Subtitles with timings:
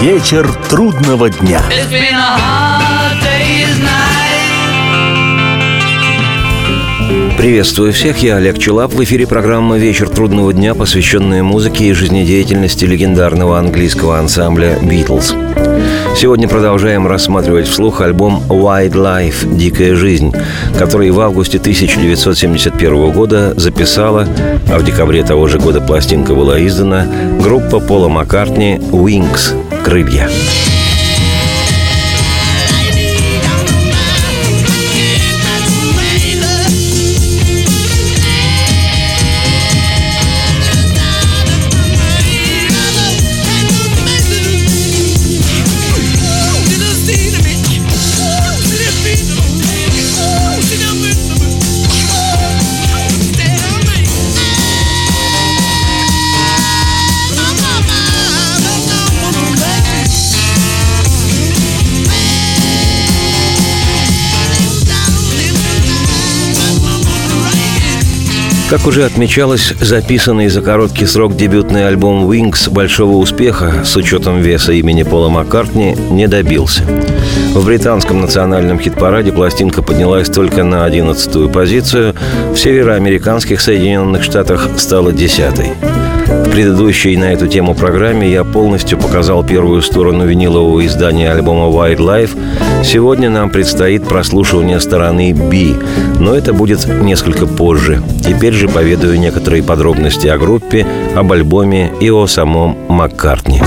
[0.00, 1.62] Вечер трудного дня.
[7.38, 8.92] Приветствую всех, я Олег Челап.
[8.92, 15.34] В эфире программа «Вечер трудного дня», посвященная музыке и жизнедеятельности легендарного английского ансамбля «Битлз».
[16.16, 19.54] Сегодня продолжаем рассматривать вслух альбом «Wildlife.
[19.54, 20.32] Дикая жизнь»,
[20.78, 24.26] который в августе 1971 года записала,
[24.72, 27.06] а в декабре того же года пластинка была издана,
[27.38, 29.54] группа Пола Маккартни «Wings»–
[29.84, 30.30] «Крылья».
[68.68, 74.72] Как уже отмечалось, записанный за короткий срок дебютный альбом «Wings» большого успеха с учетом веса
[74.72, 76.82] имени Пола Маккартни не добился.
[77.54, 82.16] В британском национальном хит-параде пластинка поднялась только на одиннадцатую позицию,
[82.52, 85.70] в североамериканских Соединенных Штатах стала десятой.
[86.46, 92.30] В предыдущей на эту тему программе я полностью показал первую сторону винилового издания альбома Wildlife.
[92.84, 95.74] Сегодня нам предстоит прослушивание стороны B,
[96.18, 98.00] но это будет несколько позже.
[98.24, 103.60] Теперь же поведаю некоторые подробности о группе, об альбоме и о самом Маккартни.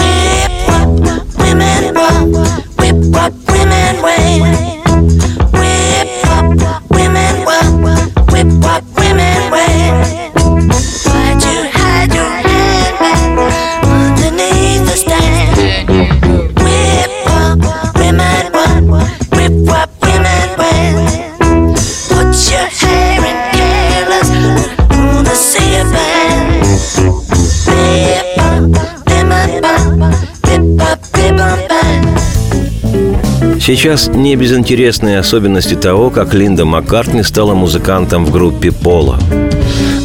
[33.69, 39.19] Сейчас не безинтересные особенности того, как Линда Маккартни стала музыкантом в группе Пола.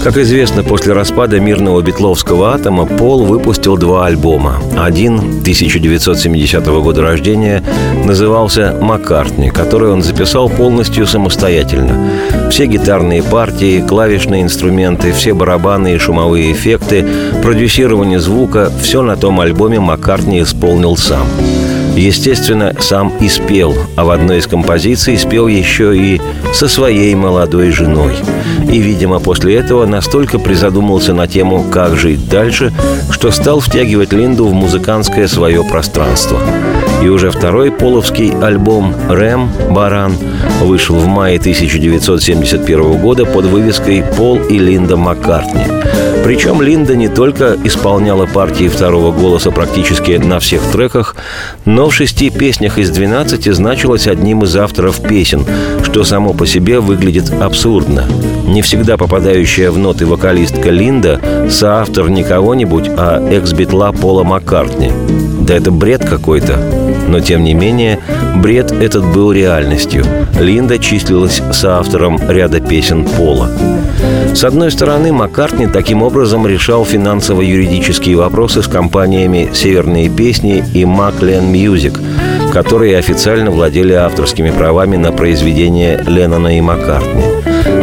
[0.03, 4.59] Как известно, после распада мирного битловского атома Пол выпустил два альбома.
[4.77, 7.65] Один 1970 года рождения
[8.05, 12.51] назывался «Маккартни», который он записал полностью самостоятельно.
[12.51, 17.07] Все гитарные партии, клавишные инструменты, все барабаны и шумовые эффекты,
[17.43, 21.27] продюсирование звука– все на том альбоме Маккартни исполнил сам.
[21.97, 26.21] Естественно, сам и спел, а в одной из композиций спел еще и
[26.53, 28.15] со своей молодой женой.
[28.71, 32.73] И, видимо, после этого настолько призадумался на тему «Как жить дальше»,
[33.11, 36.41] что стал втягивать Линду в музыкантское свое пространство.
[37.03, 39.51] И уже второй половский альбом «Рэм.
[39.71, 40.17] Баран»
[40.63, 45.65] вышел в мае 1971 года под вывеской «Пол и Линда Маккартни».
[46.25, 51.17] Причем Линда не только исполняла партии второго голоса практически на всех треках,
[51.67, 55.45] но в шести песнях из 12 значилась одним из авторов песен,
[55.85, 58.07] что само по себе выглядит абсурдно.
[58.47, 61.21] Не всегда попадающая в ноты вокалистка Линда–
[61.51, 64.91] соавтор не кого-нибудь, а экс-битла Пола Маккартни.
[65.41, 66.57] Да это бред какой-то.
[67.07, 67.99] Но, тем не менее,
[68.37, 70.05] бред этот был реальностью.
[70.41, 73.51] Линда числилась соавтором ряда песен Пола.
[74.35, 81.53] С одной стороны, Маккартни таким образом решал финансово-юридические вопросы с компаниями «Северные песни» и «Maclen
[81.53, 82.01] Music»,
[82.55, 87.25] которые официально владели авторскими правами на произведения Леннона и Маккартни.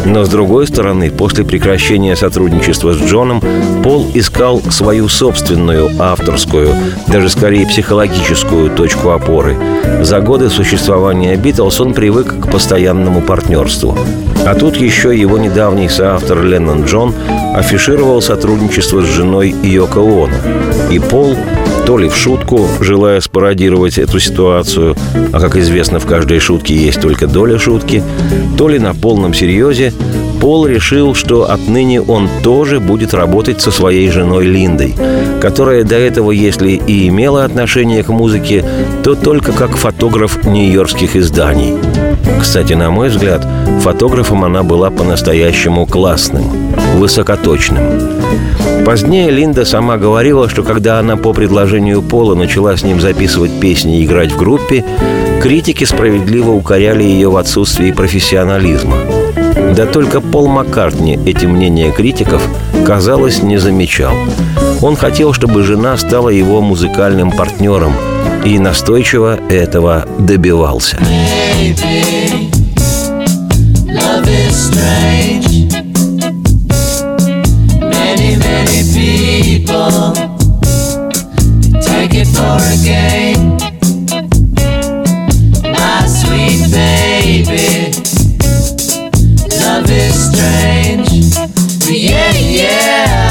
[0.06, 3.44] Но с другой стороны, после прекращения сотрудничества с Джоном,
[3.84, 6.70] Пол искал свою собственную авторскую,
[7.08, 9.58] даже скорее психологическую точку опоры.
[10.02, 13.98] За годы существования Битлз он привык к постоянному партнерству.
[14.46, 17.14] А тут еще его недавний соавтор Леннон Джон
[17.54, 20.30] афишировал сотрудничество с женой Йоко Оно.
[20.90, 21.36] И Пол
[21.86, 24.96] то ли в шутку, желая спародировать эту ситуацию,
[25.32, 28.04] а как известно, в каждой шутке есть только доля шутки,
[28.58, 29.94] то ли на полном серьезе,
[30.42, 34.96] Пол решил, что отныне он тоже будет работать со своей женой Линдой,
[35.40, 38.66] которая до этого, если и имела отношение к музыке,
[39.04, 41.76] то только как фотограф нью-йоркских изданий.
[42.42, 43.46] Кстати, на мой взгляд,
[43.82, 46.46] фотографом она была по-настоящему классным,
[46.96, 47.84] высокоточным.
[48.86, 54.00] Позднее Линда сама говорила, что когда она по предложению Пола начала с ним записывать песни
[54.00, 54.84] и играть в группе,
[55.42, 58.98] критики справедливо укоряли ее в отсутствии профессионализма.
[59.76, 62.42] Да только Пол Маккартни эти мнения критиков,
[62.86, 64.14] казалось, не замечал.
[64.82, 67.94] Он хотел, чтобы жена стала его музыкальным партнером,
[68.44, 70.98] и настойчиво этого добивался.
[73.94, 75.81] love is strange.
[79.32, 80.12] People
[81.82, 83.56] take it for a game.
[85.72, 87.94] My sweet baby,
[89.64, 91.10] love is strange.
[91.88, 93.31] Yeah, yeah,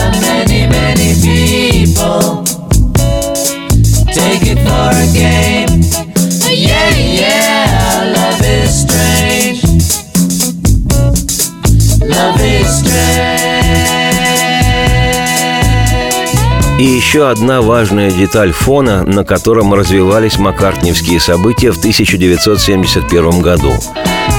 [17.10, 23.72] еще одна важная деталь фона, на котором развивались маккартневские события в 1971 году.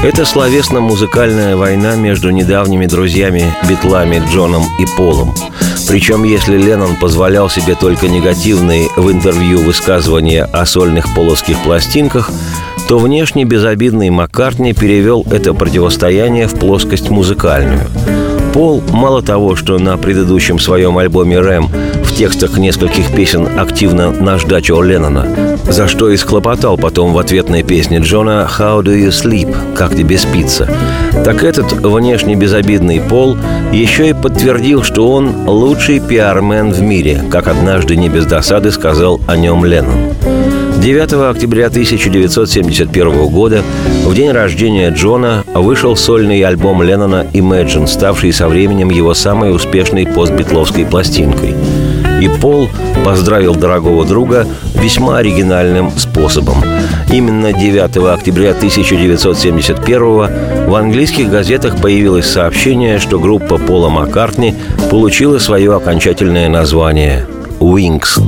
[0.06, 5.36] Это словесно-музыкальная война между недавними друзьями Битлами Джоном и Полом.
[5.90, 12.32] Причем если Леннон позволял себе только негативные в интервью высказывания о сольных полоских пластинках,
[12.88, 17.86] то внешне безобидный Маккартни перевел это противостояние в плоскость музыкальную.
[18.54, 21.70] Пол мало того, что на предыдущем своем альбоме «Рэм»
[22.12, 28.00] в текстах нескольких песен активно наждачил Леннона, за что и схлопотал потом в ответной песне
[28.00, 30.68] Джона «How do you sleep?» «Как тебе спится?»
[31.24, 33.38] Так этот внешне безобидный Пол
[33.72, 39.22] еще и подтвердил, что он лучший пиармен в мире, как однажды не без досады сказал
[39.28, 40.14] о нем Леннон.
[40.82, 43.62] 9 октября 1971 года,
[44.04, 50.08] в день рождения Джона, вышел сольный альбом Леннона «Imagine», ставший со временем его самой успешной
[50.08, 51.56] постбитловской пластинкой.
[52.22, 52.70] И Пол
[53.04, 54.46] поздравил дорогого друга
[54.76, 56.58] весьма оригинальным способом.
[57.12, 64.54] Именно 9 октября 1971 в английских газетах появилось сообщение, что группа Пола Маккартни
[64.92, 67.26] получила свое окончательное название
[67.60, 68.22] «Wings».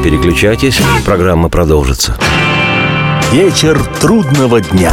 [0.00, 2.16] Не переключайтесь, программа продолжится.
[3.32, 4.92] Вечер трудного дня.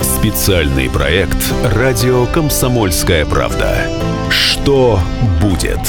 [0.00, 1.36] Специальный проект
[1.74, 3.86] «Радио Комсомольская правда».
[4.30, 5.00] Что
[5.40, 5.80] будет?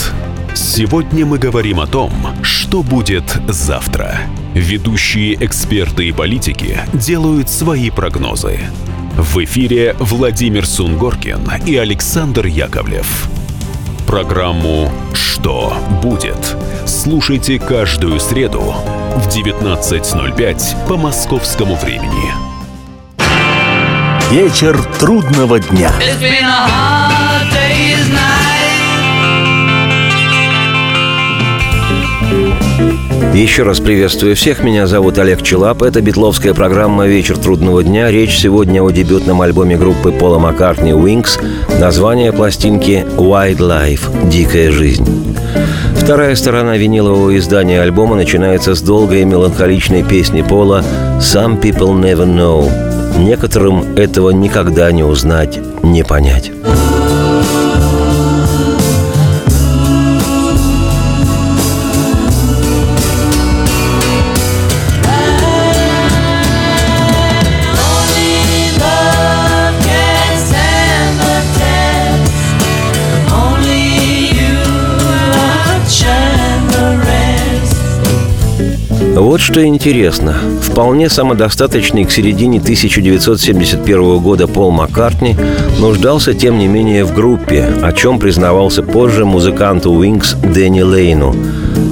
[0.56, 2.12] Сегодня мы говорим о том,
[2.42, 4.18] что будет завтра.
[4.54, 8.60] Ведущие эксперты и политики делают свои прогнозы–
[9.18, 13.28] в эфире Владимир Сунгоркин и Александр Яковлев.
[14.08, 16.56] Программу «Что будет?»
[16.86, 18.74] слушайте каждую среду
[19.16, 22.34] в 19.05 по московскому времени.
[24.32, 25.92] Вечер трудного дня.
[33.34, 34.64] Еще раз приветствую всех.
[34.64, 35.82] Меня зовут Олег Челап.
[35.82, 38.12] Это битловская программа «Вечер трудного дня».
[38.12, 41.44] Речь сегодня о дебютном альбоме группы Пола Маккартни «Wings».
[41.80, 45.36] Название пластинки «Wildlife»– «Дикая жизнь».
[45.98, 50.84] Вторая сторона винилового издания альбома начинается с долгой и меланхоличной песни Пола
[51.20, 52.70] «Some people never know».
[53.18, 56.52] Некоторым этого никогда не узнать, не понять.
[79.34, 80.36] Вот что интересно.
[80.62, 85.36] Вполне самодостаточный к середине 1971 года Пол Маккартни
[85.80, 91.36] нуждался, тем не менее, в группе, о чем признавался позже музыканту Wings Дэнни Лейну,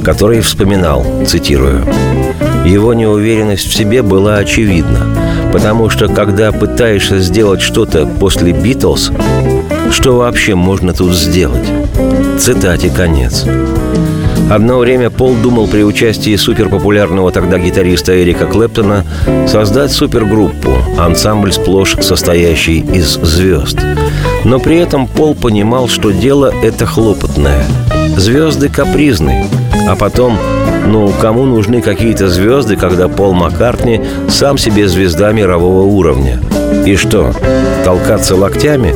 [0.03, 1.83] который вспоминал, цитирую,
[2.63, 5.07] «Его неуверенность в себе была очевидна,
[5.51, 9.11] потому что, когда пытаешься сделать что-то после «Битлз»,
[9.89, 11.67] что вообще можно тут сделать?
[12.37, 13.47] Цитате конец.
[14.51, 19.05] Одно время Пол думал при участии суперпопулярного тогда гитариста Эрика Клэптона
[19.47, 23.79] создать супергруппу, ансамбль сплошь состоящий из звезд.
[24.43, 27.63] Но при этом Пол понимал, что дело это хлопотное.
[28.17, 29.45] Звезды капризны,
[29.87, 30.37] а потом,
[30.85, 36.41] ну, кому нужны какие-то звезды, когда Пол Маккартни сам себе звезда мирового уровня?
[36.85, 37.33] И что,
[37.85, 38.93] толкаться локтями?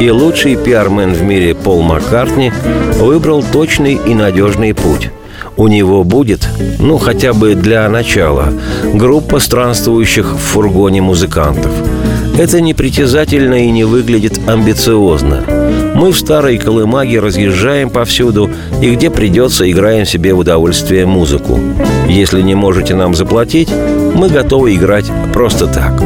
[0.00, 2.52] И лучший пиармен в мире Пол Маккартни
[2.98, 5.10] выбрал точный и надежный путь.
[5.56, 6.46] У него будет,
[6.78, 8.52] ну хотя бы для начала,
[8.92, 11.72] группа странствующих в фургоне музыкантов.
[12.38, 15.42] Это не притязательно и не выглядит амбициозно.
[15.94, 18.50] Мы в старой колымаге разъезжаем повсюду
[18.82, 21.58] и где придется играем себе в удовольствие музыку.
[22.06, 23.70] Если не можете нам заплатить,
[24.14, 26.02] мы готовы играть просто так.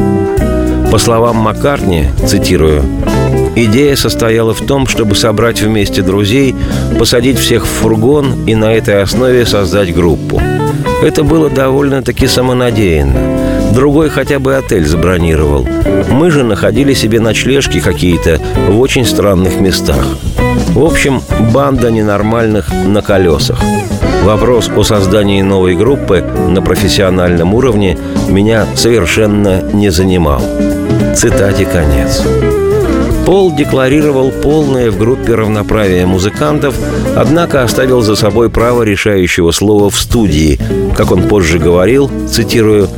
[0.89, 2.83] По словам Маккартни, цитирую,
[3.55, 6.55] Идея состояла в том, чтобы собрать вместе друзей,
[6.97, 10.41] посадить всех в фургон и на этой основе создать группу.
[11.03, 13.73] Это было довольно-таки самонадеянно.
[13.73, 15.67] Другой хотя бы отель забронировал.
[16.09, 18.39] Мы же находили себе ночлежки какие-то
[18.69, 20.05] в очень странных местах.
[20.69, 21.21] В общем,
[21.53, 23.59] банда ненормальных на колесах.
[24.23, 27.97] Вопрос о создании новой группы на профессиональном уровне
[28.29, 30.41] меня совершенно не занимал.
[31.15, 32.23] Цитате конец.
[33.31, 36.75] Пол декларировал полное в группе равноправие музыкантов,
[37.15, 40.59] однако оставил за собой право решающего слова в студии.
[40.97, 42.89] Как он позже говорил, цитирую,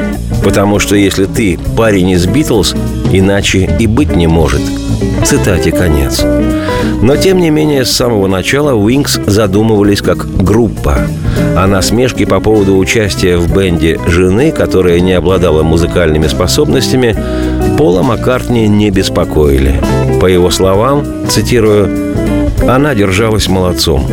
[0.43, 2.73] «Потому что если ты парень из Битлз,
[3.11, 4.61] иначе и быть не может».
[5.23, 6.25] Цитате конец.
[7.03, 10.97] Но, тем не менее, с самого начала Wings задумывались как группа.
[11.55, 17.15] А насмешки по поводу участия в бенде жены, которая не обладала музыкальными способностями,
[17.77, 19.81] Пола Маккартни не беспокоили.
[20.21, 21.89] По его словам, цитирую,
[22.67, 24.07] «Она держалась молодцом.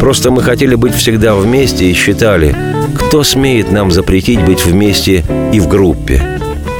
[0.00, 2.54] Просто мы хотели быть всегда вместе и считали,
[2.94, 6.20] кто смеет нам запретить быть вместе и в группе».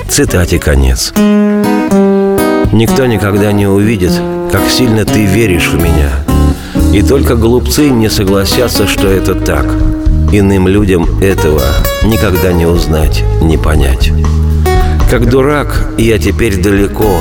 [0.09, 1.13] Цитате конец.
[2.73, 4.13] Никто никогда не увидит,
[4.51, 6.11] как сильно ты веришь в меня.
[6.93, 9.67] И только глупцы не согласятся, что это так.
[10.33, 11.63] Иным людям этого
[12.05, 14.11] никогда не узнать, не понять.
[15.13, 17.19] Как дурак, я теперь далеко,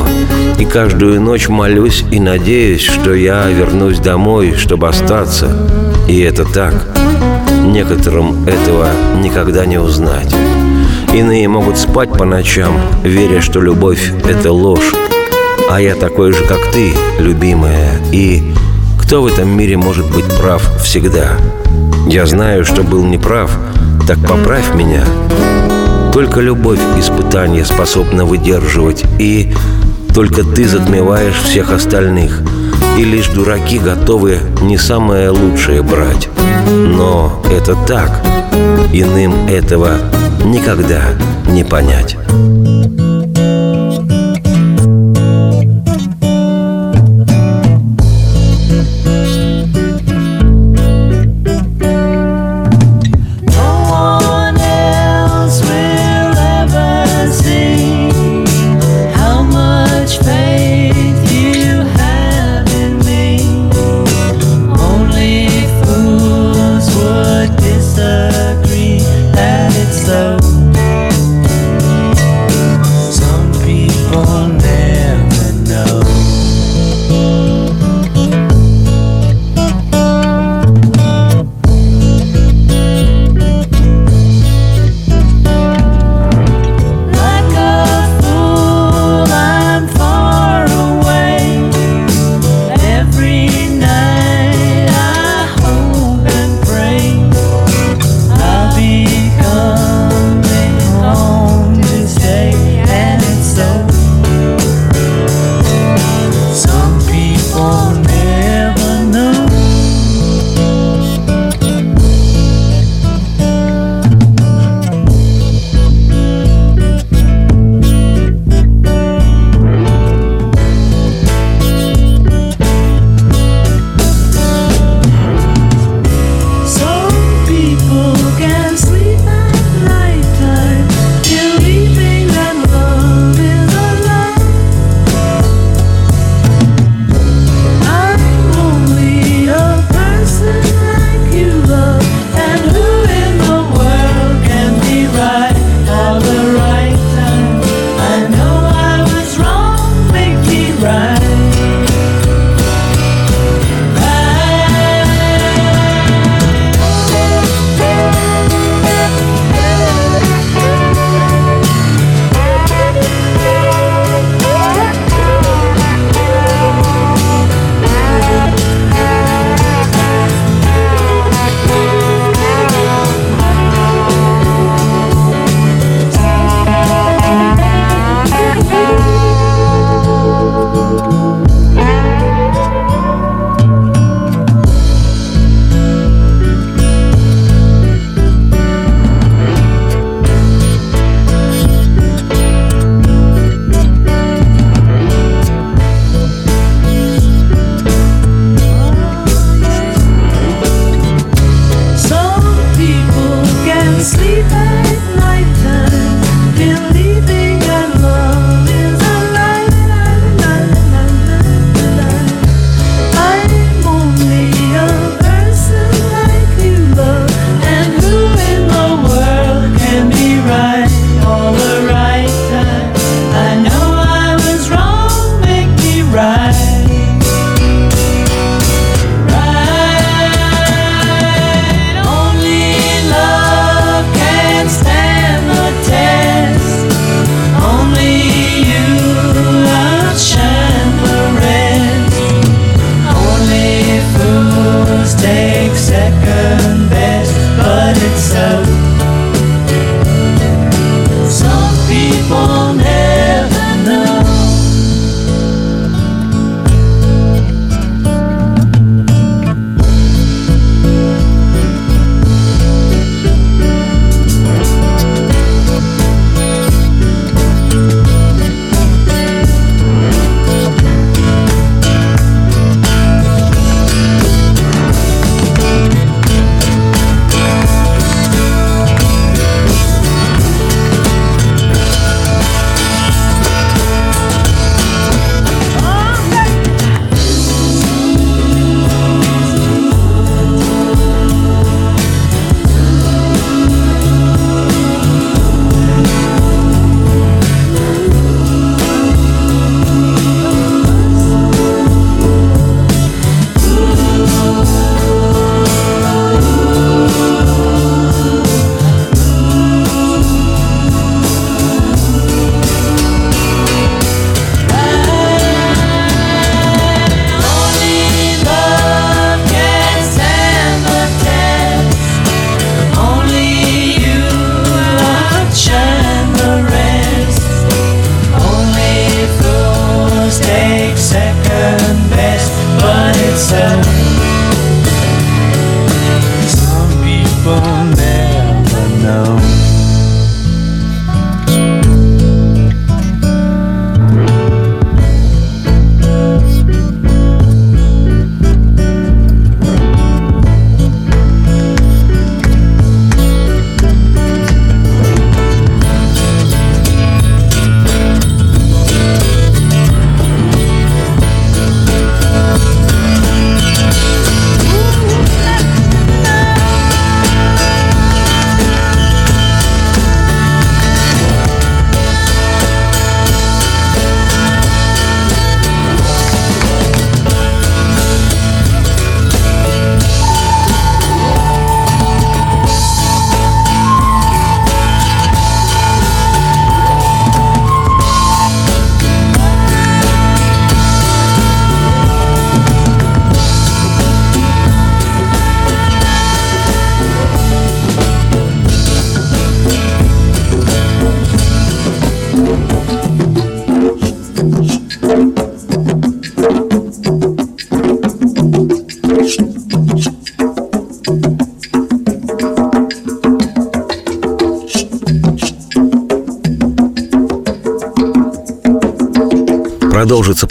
[0.58, 5.68] и каждую ночь молюсь и надеюсь, что я вернусь домой, чтобы остаться.
[6.08, 6.74] И это так.
[7.66, 8.88] Некоторым этого
[9.22, 10.34] никогда не узнать.
[11.14, 14.94] Иные могут спать по ночам, веря, что любовь— это ложь.
[15.70, 18.00] А я такой же, как ты, любимая.
[18.14, 18.54] И
[19.02, 21.34] кто в этом мире может быть прав всегда?
[22.08, 23.52] Я знаю, что был неправ,
[24.08, 25.04] так поправь меня.
[26.14, 29.54] Только любовь испытания способна выдерживать, и
[30.14, 32.42] только ты затмеваешь всех остальных,
[32.98, 36.30] и лишь дураки готовы не самое лучшее брать.
[36.70, 38.22] Но это так,
[38.92, 39.92] иным этого
[40.44, 41.02] никогда
[41.50, 42.18] не понять.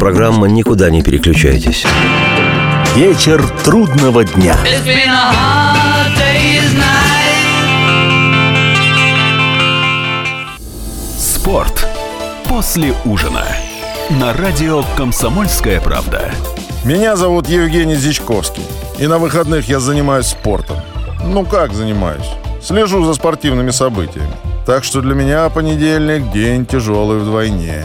[0.00, 1.84] Программа «Никуда не переключайтесь».
[2.96, 4.56] Вечер трудного дня.
[4.64, 7.20] It's been a hard day's night.
[11.18, 11.86] Спорт
[12.48, 13.44] после ужина.
[14.08, 16.32] На радио «Комсомольская правда».
[16.82, 18.64] Меня зовут Евгений Зичковский.
[18.98, 20.78] И на выходных я занимаюсь спортом.
[21.26, 22.26] Ну как занимаюсь?
[22.62, 24.32] Слежу за спортивными событиями.
[24.64, 27.84] Так что для меня понедельник– день тяжелый вдвойне.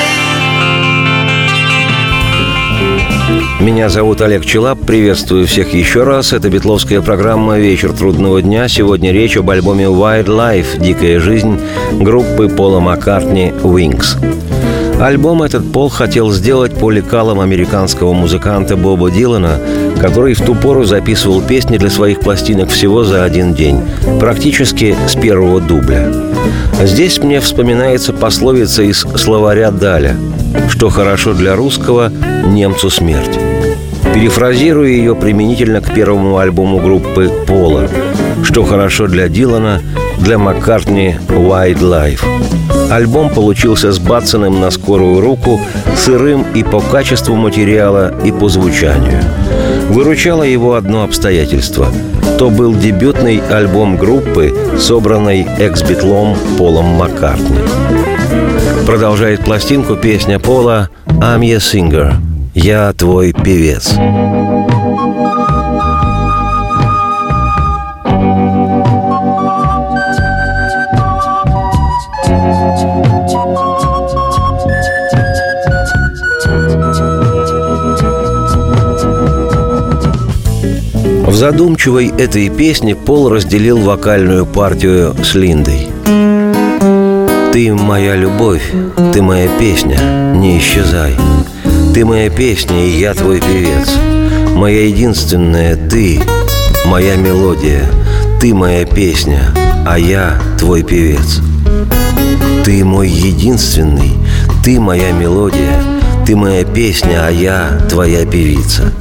[3.59, 4.79] Меня зовут Олег Челап.
[4.79, 6.33] Приветствую всех еще раз.
[6.33, 8.67] Это битловская программа «Вечер трудного дня».
[8.67, 10.79] Сегодня речь об альбоме «Wildlife.
[10.79, 11.59] Дикая жизнь»
[11.93, 14.17] группы Пола Маккартни «Wings».
[15.01, 19.59] Альбом этот Пол хотел сделать по лекалам американского музыканта Боба Дилана,
[19.99, 23.81] который в ту пору записывал песни для своих пластинок всего за один день,
[24.19, 26.07] практически с первого дубля.
[26.83, 30.15] Здесь мне вспоминается пословица из словаря Даля
[30.69, 32.11] «Что хорошо для русского,
[32.45, 33.39] немцу смерть».
[34.13, 37.87] Перефразирую ее применительно к первому альбому группы «Пола»,
[38.43, 39.81] что хорошо для Дилана,
[40.19, 42.23] для Маккартни «Wildlife».
[42.91, 45.61] Альбом получился сбацанным на скорую руку,
[45.95, 49.21] сырым и по качеству материала, и по звучанию.
[49.89, 51.87] Выручало его одно обстоятельство.
[52.37, 57.59] То был дебютный альбом группы, собранный экс-битлом Полом Маккартни.
[58.91, 62.15] Продолжает пластинку песня Пола «I'm your singer»–
[62.53, 63.93] «Я твой певец».
[81.25, 85.90] В задумчивой этой песне Пол разделил вокальную партию с Линдой.
[87.51, 88.63] Ты моя любовь,
[89.11, 89.97] ты моя песня,
[90.33, 91.17] не исчезай.
[91.93, 93.89] Ты моя песня, и я твой певец.
[94.55, 96.21] Моя единственная ты,
[96.85, 97.83] моя мелодия.
[98.39, 99.41] Ты моя песня,
[99.85, 101.41] а я твой певец.
[102.63, 104.13] Ты мой единственный,
[104.63, 105.83] ты моя мелодия.
[106.25, 108.93] Ты моя песня, а я твоя певица.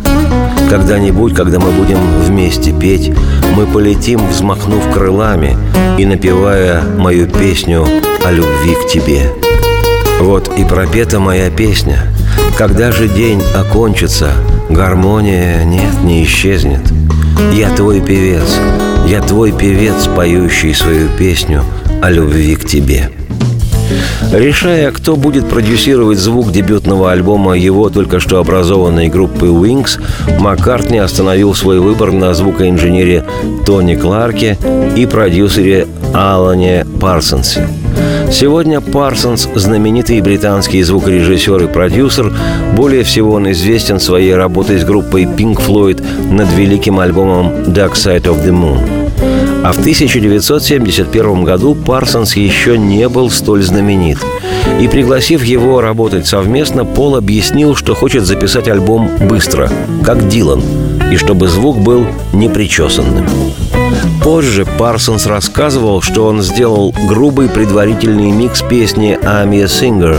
[0.71, 3.13] Когда-нибудь, когда мы будем вместе петь,
[3.57, 5.57] мы полетим, взмахнув крылами
[5.99, 7.85] и напевая мою песню
[8.25, 9.33] о любви к тебе.
[10.21, 12.07] Вот и пропета моя песня.
[12.57, 14.31] Когда же день окончится,
[14.69, 16.83] гармония нет, не исчезнет.
[17.53, 18.57] Я твой певец,
[19.09, 21.65] я твой певец, поющий свою песню
[22.01, 23.11] о любви к тебе.
[24.33, 30.01] Решая, кто будет продюсировать звук дебютного альбома его только что образованной группы Wings,
[30.39, 33.25] Маккартни остановил свой выбор на звукоинженере
[33.67, 34.57] Тони Кларке
[34.97, 37.67] и продюсере Алане Парсонсе.
[38.33, 42.33] Сегодня Парсонс– знаменитый британский звукорежиссер и продюсер.
[42.77, 46.01] Более всего он известен своей работой с группой Pink Floyd
[46.33, 49.00] над великим альбомом «Dark Side of the Moon».
[49.63, 54.19] А в 1971 году Парсонс еще не был столь знаменит.
[54.81, 59.71] И пригласив его работать совместно, Пол объяснил, что хочет записать альбом быстро,
[60.03, 60.63] как Дилан,
[61.13, 63.27] и чтобы звук был непричесанным.
[64.23, 70.17] Позже Парсонс рассказывал, что он сделал грубый предварительный микс песни «I'm a Singer»,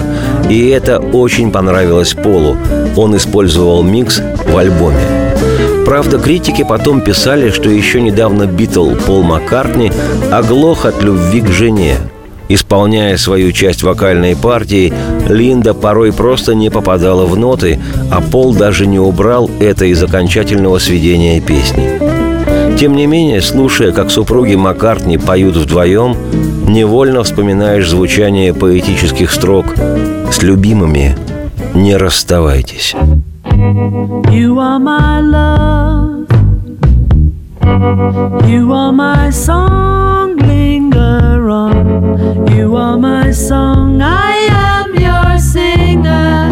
[0.49, 2.57] и это очень понравилось Полу.
[2.95, 5.20] Он использовал микс в альбоме.
[5.85, 9.91] Правда, критики потом писали, что еще недавно Битл Пол Маккартни
[10.31, 11.97] оглох от любви к жене.
[12.49, 14.93] Исполняя свою часть вокальной партии,
[15.29, 17.79] Линда порой просто не попадала в ноты,
[18.11, 21.99] а Пол даже не убрал это из окончательного сведения песни.
[22.77, 26.17] Тем не менее, слушая, как супруги Маккартни поют вдвоем,
[26.67, 29.67] невольно вспоминаешь звучание поэтических строк
[30.31, 31.15] «С любимыми
[31.73, 32.95] не расставайтесь».
[33.61, 36.27] You are my love.
[38.49, 40.35] You are my song.
[40.37, 42.47] Linger on.
[42.57, 44.01] You are my song.
[44.01, 46.51] I am your singer.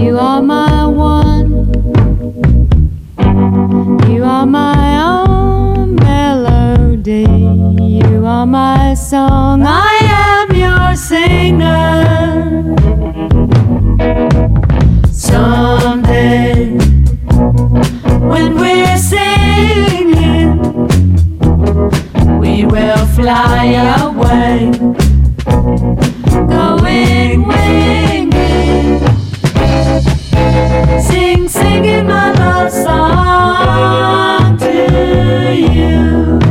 [0.00, 1.50] You are my one.
[4.10, 7.26] You are my own melody.
[8.08, 9.64] You are my song.
[9.66, 9.98] I
[10.48, 12.06] am your singer.
[18.36, 20.58] When we're singing,
[22.38, 23.64] we will fly
[24.02, 24.70] away,
[26.54, 28.30] going winging,
[31.00, 36.45] sing, singing my love song to you.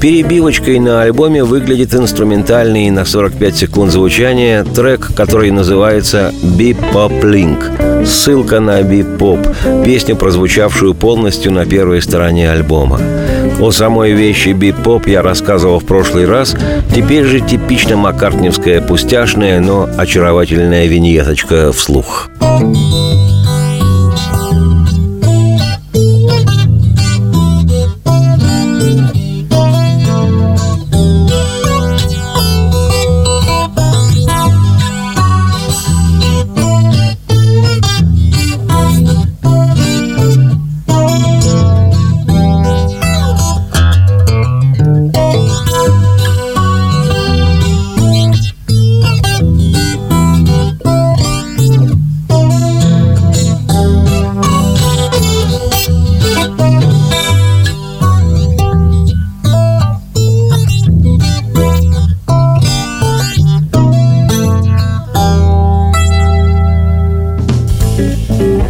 [0.00, 8.04] Перебивочкой на альбоме выглядит инструментальный на 45 секунд звучания трек, который называется «Bip Pop Link»
[8.06, 13.00] ссылка на «Bip Pop», песню, прозвучавшую полностью на первой стороне альбома.
[13.60, 16.54] О самой вещи «Bip Pop» я рассказывал в прошлый раз,
[16.94, 22.30] теперь же типично маккартневская пустяшная, но очаровательная виньеточка вслух.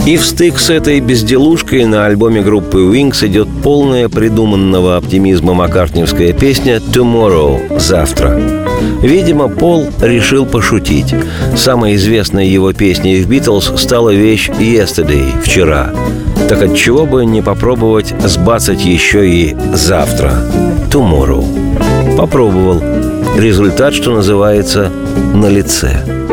[0.07, 6.33] И в стык с этой безделушкой на альбоме группы Wings идет полная придуманного оптимизма маккартневская
[6.33, 8.41] песня «Tomorrow»— «Завтра».
[9.03, 11.13] Видимо, Пол решил пошутить.
[11.57, 15.91] Самой известной его песней в «Битлз» стала вещь «Yesterday»— «Вчера».
[16.49, 20.35] Так отчего бы не попробовать сбацать еще и «Завтра»—
[20.93, 22.17] «Tomorrow».
[22.17, 22.81] Попробовал.
[23.37, 24.89] Результат, что называется,
[25.35, 26.26] на лице.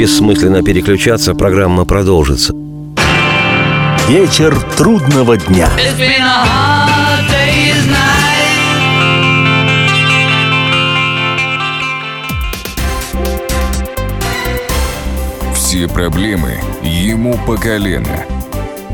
[0.00, 2.54] Бессмысленно переключаться, программа продолжится.
[4.08, 5.68] Вечер трудного дня.
[5.76, 8.54] It's been a hard day's night.
[15.54, 18.24] Все проблемы ему по колено.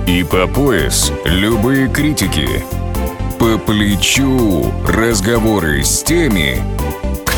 [0.09, 2.65] И по пояс любые критики.
[3.39, 6.61] По плечу разговоры с теми,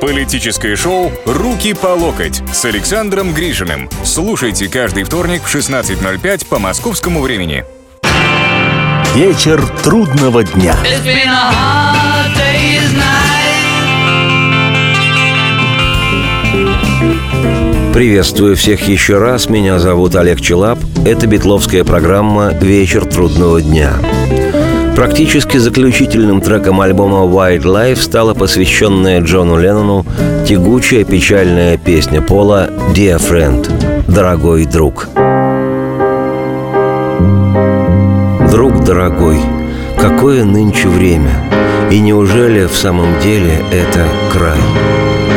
[0.00, 3.88] Политическое шоу «Руки по локоть» с Александром Грижиным.
[4.04, 7.64] Слушайте каждый вторник в 16.05 по московскому времени.
[9.14, 10.74] Вечер трудного дня.
[10.84, 13.32] It's been a hard day's night.
[17.92, 19.50] Приветствую всех еще раз.
[19.50, 20.78] Меня зовут Олег Челап.
[21.04, 23.92] Это битловская программа «Вечер трудного дня».
[24.96, 30.04] Практически заключительным треком альбома «White Life» стала посвященная Джону Леннону
[30.46, 35.08] тягучая печальная песня Пола «Dear Friend»– «Дорогой друг».
[38.50, 39.40] Друг дорогой,
[39.98, 41.32] какое нынче время,
[41.90, 44.60] и неужели в самом деле это край?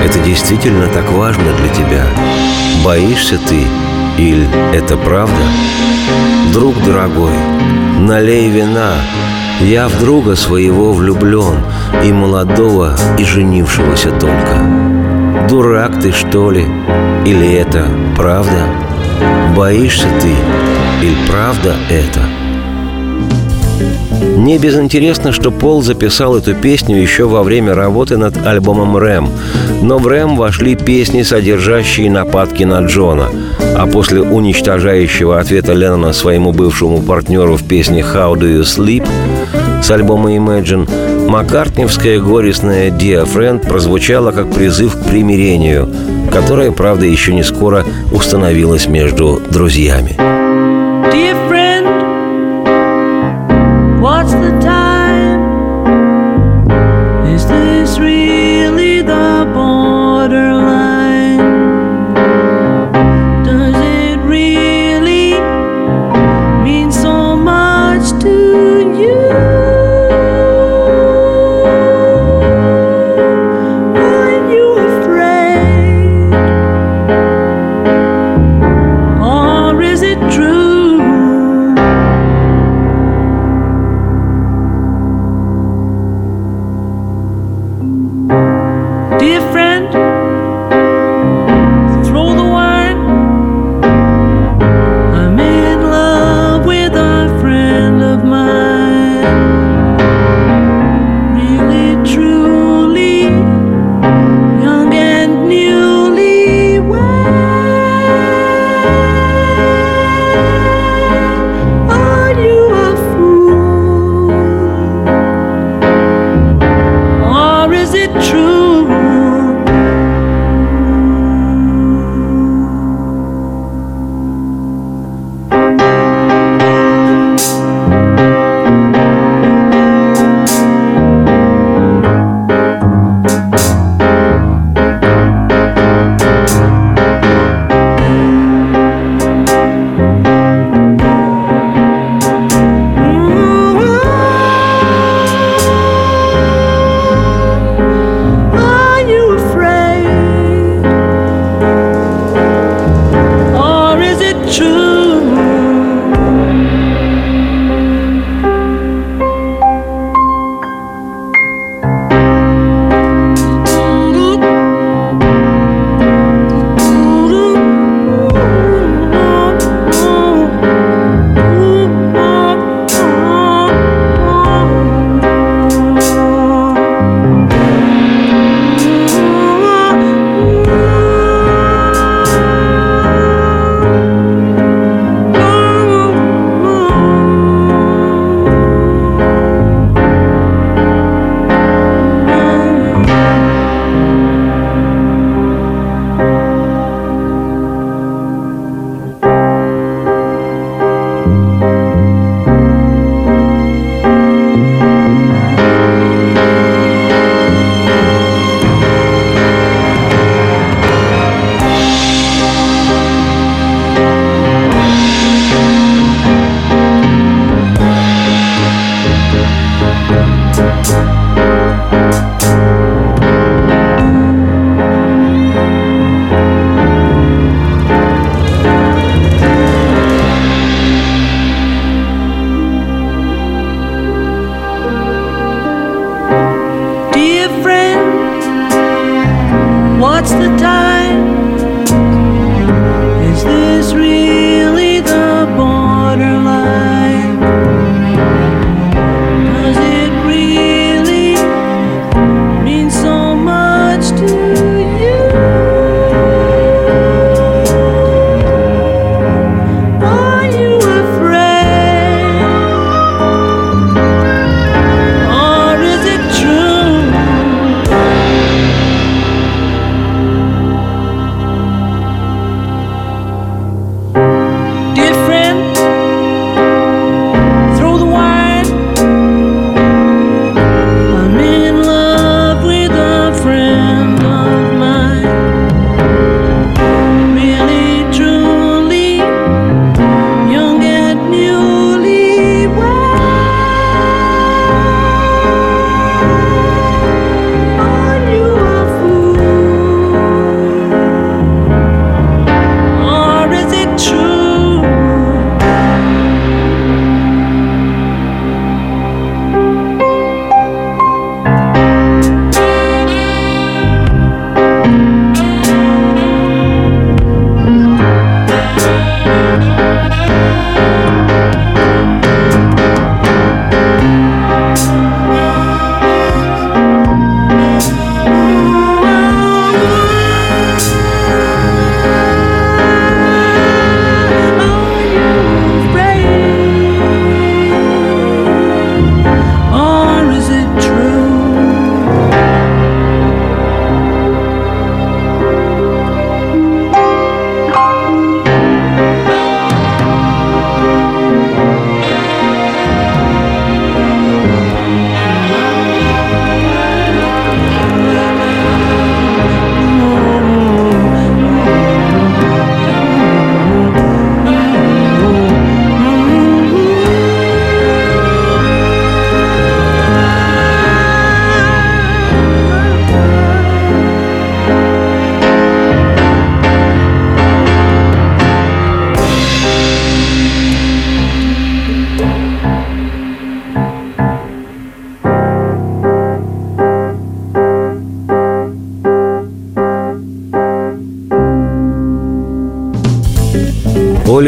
[0.05, 2.05] Это действительно так важно для тебя?
[2.83, 3.61] Боишься ты
[4.21, 5.41] или это правда?
[6.53, 7.33] Друг дорогой,
[7.99, 8.95] налей вина,
[9.61, 11.55] я в друга своего влюблен,
[12.03, 15.47] и молодого, и женившегося только.
[15.49, 16.65] Дурак ты, что ли?
[17.25, 18.67] Или это правда?
[19.55, 20.33] Боишься ты?
[21.05, 22.21] Или правда это?
[24.37, 29.29] Не безинтересно, что Пол записал эту песню еще во время работы над альбомом «Рэм».
[29.81, 33.29] Но в «Рэм» вошли песни, содержащие нападки на Джона.
[33.77, 39.07] А после уничтожающего ответа Леннона своему бывшему партнеру в песне «How do you sleep»
[39.83, 40.89] с альбома Imagine,
[41.29, 45.87] маккартневская горестная «Dear Friend» прозвучала как призыв к примирению,
[46.31, 50.34] которое, правда, еще не скоро установилось между друзьями.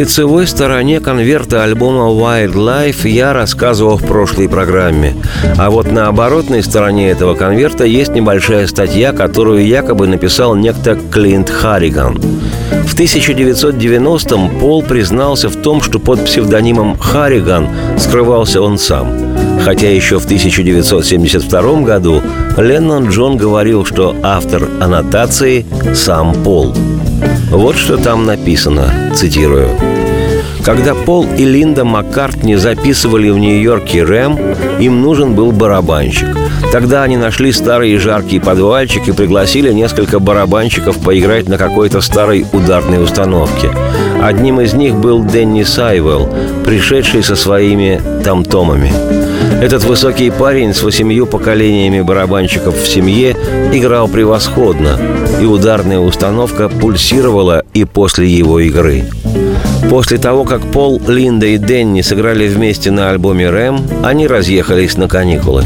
[0.08, 5.14] Лицевой стороне конверта альбома Wildlife я рассказывал в прошлой программе.
[5.58, 11.49] А вот на оборотной стороне этого конверта есть небольшая статья, которую якобы написал некто Клинт
[11.49, 12.22] Харриган.
[12.86, 17.68] В 1990-м Пол признался в том, что под псевдонимом Харриган
[17.99, 19.12] скрывался он сам.
[19.66, 22.22] Хотя еще в 1972 году
[22.55, 26.74] Леннон Джон говорил, что автор аннотации сам Пол.
[27.51, 29.97] Вот что там написано, цитирую.
[30.68, 34.38] Когда Пол и Линда Маккартни записывали в Нью-Йорке «Рэм»,
[34.82, 36.28] им нужен был барабанщик.
[36.74, 43.01] Тогда они нашли старый жаркий подвальчик и пригласили несколько барабанщиков поиграть на какой-то старой ударной
[43.01, 43.72] установке.
[44.22, 46.30] Одним из них был Дэнни Сайвелл,
[46.65, 48.91] пришедший со своими там-томами.
[49.61, 53.38] Этот высокий парень с восемью поколениями барабанщиков в семье
[53.72, 54.99] играл превосходно,
[55.41, 59.05] и ударная установка пульсировала и после его игры.
[59.89, 65.07] После того, как Пол, Линда и Дэнни сыграли вместе на альбоме «Рэм», они разъехались на
[65.07, 65.63] каникулы.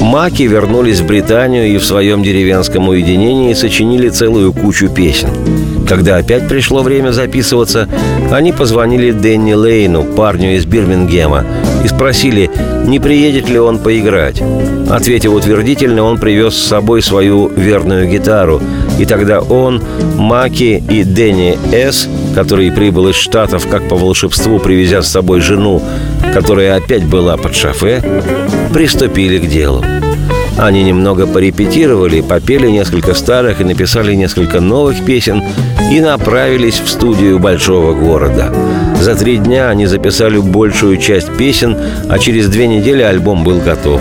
[0.00, 5.30] Маки вернулись в Британию и в своем деревенском уединении сочинили целую кучу песен.
[5.88, 7.88] Когда опять пришло время записываться,
[8.32, 11.44] они позвонили Дэнни Лейну, парню из Бирмингема,
[11.84, 12.50] и спросили,
[12.84, 14.42] не приедет ли он поиграть.
[14.90, 18.60] Ответив утвердительно, он привез с собой свою верную гитару,
[18.98, 19.82] и тогда он,
[20.16, 25.82] Маки и Дэнни С., который прибыл из Штатов как по волшебству, привезя с собой жену,
[26.32, 28.02] которая опять была под шофе,
[28.72, 29.84] приступили к делу.
[30.58, 35.42] Они немного порепетировали, попели несколько старых и написали несколько новых песен
[35.92, 38.52] и направились в студию большого города.
[39.00, 41.76] За три дня они записали большую часть песен,
[42.08, 44.00] а через две недели альбом был готов.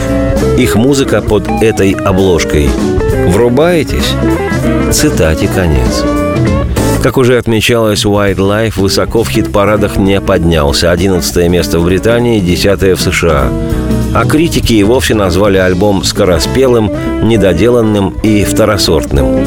[0.58, 2.70] Их музыка под этой обложкой.
[3.28, 4.14] Врубаетесь?
[4.92, 6.04] Цитате конец.
[7.04, 10.92] Как уже отмечалось, Wildlife высоко в хит-парадах не поднялся.
[10.92, 13.50] 11 место в Британии, 10 в США.
[14.16, 16.90] А критики и вовсе назвали альбом скороспелым,
[17.24, 19.46] недоделанным и второсортным.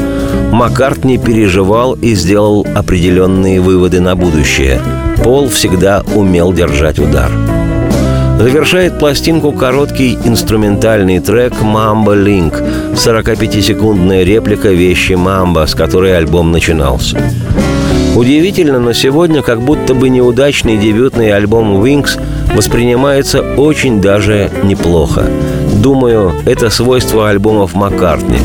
[0.51, 4.79] Маккартни переживал и сделал определенные выводы на будущее.
[5.23, 7.31] Пол всегда умел держать удар.
[8.37, 12.61] Завершает пластинку короткий инструментальный трек «Мамба Линк»
[12.93, 17.19] 45-секундная реплика вещи «Мамба», с которой альбом начинался.
[18.15, 22.19] Удивительно, но сегодня как будто бы неудачный дебютный альбом Wings
[22.55, 25.25] воспринимается очень даже неплохо.
[25.81, 28.39] Думаю, это свойство альбомов Маккартни.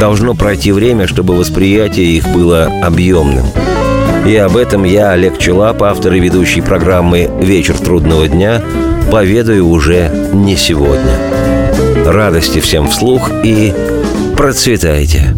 [0.00, 3.44] Должно пройти время, чтобы восприятие их было объемным.
[4.26, 8.62] И об этом я, Олег Челап, автор и ведущий программы «Вечер трудного дня»,
[9.10, 11.18] поведаю уже не сегодня.
[12.04, 13.72] Радости всем вслух и
[14.36, 15.37] процветайте!